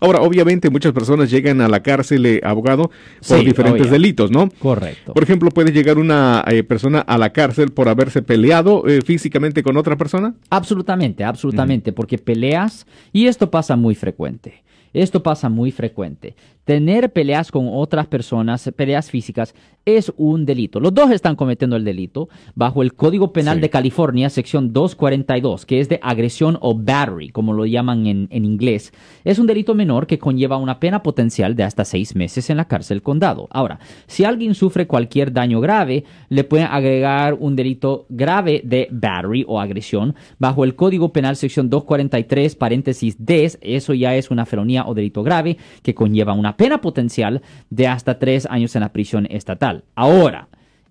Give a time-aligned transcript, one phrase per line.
[0.00, 2.90] Ahora, obviamente muchas personas llegan a la cárcel, eh, abogado,
[3.26, 4.48] por Sí, diferentes delitos, ¿no?
[4.58, 5.14] Correcto.
[5.14, 9.62] Por ejemplo, ¿puede llegar una eh, persona a la cárcel por haberse peleado eh, físicamente
[9.62, 10.34] con otra persona?
[10.50, 14.62] Absolutamente, absolutamente, porque peleas, y esto pasa muy frecuente,
[14.92, 16.34] esto pasa muy frecuente.
[16.66, 19.54] Tener peleas con otras personas, peleas físicas,
[19.84, 20.80] es un delito.
[20.80, 23.60] Los dos están cometiendo el delito bajo el Código Penal Sí.
[23.60, 28.44] de California, sección 242, que es de agresión o battery, como lo llaman en, en
[28.44, 28.92] inglés.
[29.22, 32.66] Es un delito menor que conlleva una pena potencial de hasta seis meses en la
[32.66, 33.46] cárcel condado.
[33.52, 33.78] Ahora,
[34.08, 39.60] si alguien sufre cualquier daño grave, le pueden agregar un delito grave de battery o
[39.60, 43.52] agresión bajo el Código Penal sección 243 paréntesis D.
[43.60, 48.18] Eso ya es una felonía o delito grave que conlleva una pena potencial de hasta
[48.18, 49.84] tres años en la prisión estatal.
[49.94, 50.48] Ahora,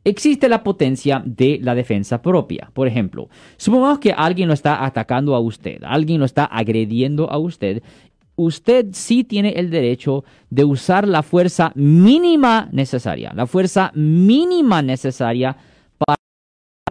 [0.07, 2.69] Existe la potencia de la defensa propia.
[2.73, 7.39] Por ejemplo, supongamos que alguien lo está atacando a usted, alguien lo está agrediendo a
[7.39, 7.81] usted.
[8.35, 15.57] Usted sí tiene el derecho de usar la fuerza mínima necesaria, la fuerza mínima necesaria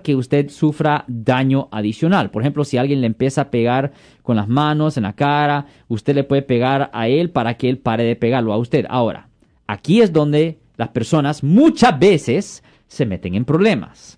[0.04, 2.30] que usted sufra daño adicional.
[2.30, 3.90] Por ejemplo, si alguien le empieza a pegar
[4.22, 7.78] con las manos en la cara, usted le puede pegar a él para que él
[7.78, 8.86] pare de pegarlo a usted.
[8.88, 9.28] Ahora,
[9.66, 14.16] aquí es donde las personas muchas veces se meten en problemas.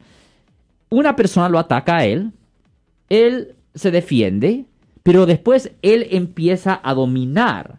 [0.91, 2.33] Una persona lo ataca a él,
[3.09, 4.67] él se defiende,
[5.03, 7.79] pero después él empieza a dominar.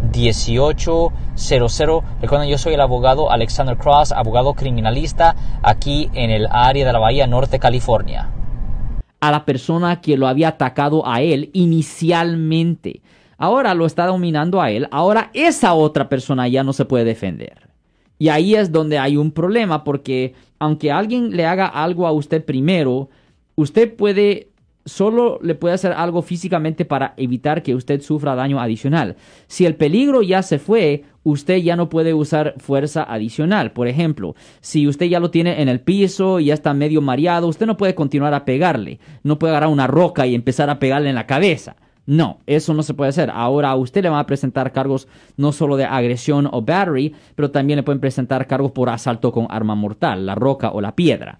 [0.11, 2.03] 1-800-530-1800.
[2.21, 6.99] Recuerden, yo soy el abogado Alexander Cross, abogado criminalista aquí en el área de la
[6.99, 8.29] Bahía Norte, California.
[9.21, 13.01] a la persona que lo había atacado a él inicialmente.
[13.37, 14.87] Ahora lo está dominando a él.
[14.91, 17.69] Ahora esa otra persona ya no se puede defender.
[18.17, 22.43] Y ahí es donde hay un problema porque aunque alguien le haga algo a usted
[22.43, 23.09] primero,
[23.55, 24.50] usted puede
[24.85, 29.15] solo le puede hacer algo físicamente para evitar que usted sufra daño adicional.
[29.47, 33.71] Si el peligro ya se fue, usted ya no puede usar fuerza adicional.
[33.71, 37.47] Por ejemplo, si usted ya lo tiene en el piso y ya está medio mareado,
[37.47, 38.99] usted no puede continuar a pegarle.
[39.23, 41.75] No puede agarrar una roca y empezar a pegarle en la cabeza.
[42.05, 43.29] No, eso no se puede hacer.
[43.31, 47.51] Ahora a usted le van a presentar cargos no solo de agresión o battery, pero
[47.51, 51.39] también le pueden presentar cargos por asalto con arma mortal, la roca o la piedra.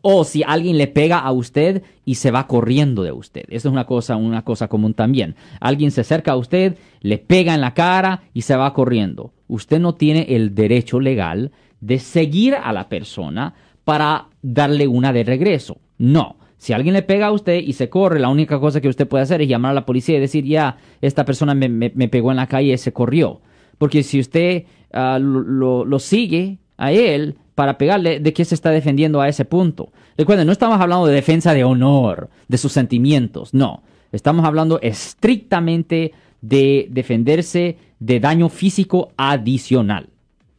[0.00, 3.42] O si alguien le pega a usted y se va corriendo de usted.
[3.48, 5.34] Eso es una cosa, una cosa común también.
[5.60, 9.32] Alguien se acerca a usted, le pega en la cara y se va corriendo.
[9.46, 15.22] Usted no tiene el derecho legal de seguir a la persona para darle una de
[15.24, 15.78] regreso.
[15.98, 16.36] No.
[16.56, 19.24] Si alguien le pega a usted y se corre, la única cosa que usted puede
[19.24, 22.38] hacer es llamar a la policía y decir, ya, esta persona me, me- pegó en
[22.38, 23.42] la calle y se corrió.
[23.76, 24.64] Porque si usted
[24.94, 29.44] ah, lo- lo sigue a él para pegarle, ¿de qué se está defendiendo a ese
[29.44, 29.92] punto?
[30.16, 33.82] Recuerden, no estamos hablando de defensa de honor, de sus sentimientos, no.
[34.12, 40.08] Estamos hablando estrictamente de defenderse de daño físico adicional.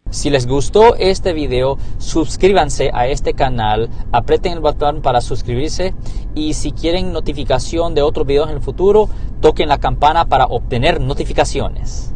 [0.09, 5.93] Si les gustó este video, suscríbanse a este canal, aprieten el botón para suscribirse
[6.35, 9.09] y si quieren notificación de otros videos en el futuro,
[9.41, 12.14] toquen la campana para obtener notificaciones.